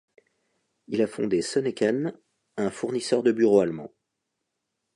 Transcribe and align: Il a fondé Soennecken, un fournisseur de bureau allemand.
Il 0.87 0.99
a 1.03 1.05
fondé 1.05 1.43
Soennecken, 1.43 2.17
un 2.57 2.71
fournisseur 2.71 3.21
de 3.21 3.31
bureau 3.31 3.59
allemand. 3.59 3.93